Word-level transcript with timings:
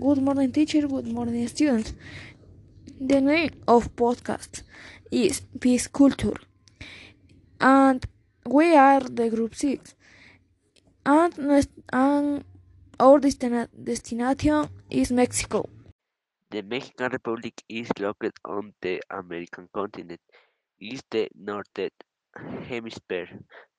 Good 0.00 0.18
morning, 0.22 0.52
teacher. 0.52 0.86
Good 0.86 1.06
morning, 1.08 1.46
students. 1.48 1.94
The 3.00 3.20
name 3.20 3.50
of 3.66 3.94
podcast 3.96 4.62
is 5.10 5.42
Peace 5.60 5.86
Culture, 5.88 6.36
and 7.60 8.04
we 8.46 8.74
are 8.76 9.00
the 9.00 9.28
group 9.30 9.54
six. 9.54 9.94
And, 11.06 11.32
and 11.92 12.44
our 13.00 13.18
destina 13.20 13.68
destination 13.82 14.68
is 14.90 15.10
Mexico. 15.12 15.68
The 16.50 16.62
Mexican 16.62 17.12
Republic 17.12 17.62
is 17.68 17.88
located 17.98 18.34
on 18.44 18.74
the 18.80 19.02
American 19.10 19.68
continent. 19.74 20.20
It 20.78 20.94
is 20.94 21.02
the 21.10 21.28
northern 21.34 21.90
hemisphere. 22.68 23.28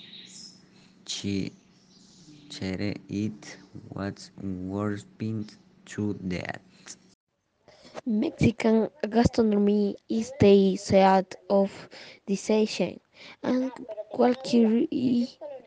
chere 2.50 2.94
it 3.10 3.58
was 3.90 4.32
worshipped 4.42 5.58
to 5.86 6.14
death. 6.16 6.98
Mexican 8.06 8.90
gastronomy 9.10 9.96
is 10.10 10.32
the 10.40 10.76
seat 10.78 11.36
of 11.50 11.90
decision 12.26 13.00
and 13.44 13.72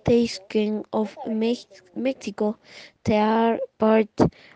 characteristic 0.09 0.87
of 0.93 1.19
Mexico. 1.95 2.57
They 3.05 3.19
are 3.19 3.61
part 3.79 4.11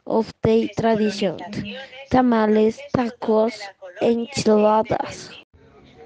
of 0.06 0.32
the 0.42 0.68
tradition. 0.76 1.44
Tamales, 2.10 2.82
tacos, 2.94 3.70
enchiladas. 4.00 5.32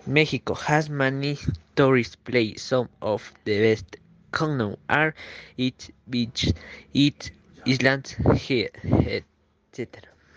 Mexico 0.06 0.54
has 0.54 0.88
many 0.90 1.38
tourist 1.76 2.22
places. 2.24 2.62
Some 2.62 2.88
of 3.02 3.32
the 3.44 3.60
best 3.60 3.96
known 4.40 4.76
are 4.88 5.14
its 5.56 5.90
beaches, 6.08 6.52
its 6.94 7.30
islands, 7.66 8.16
etc. 8.84 10.15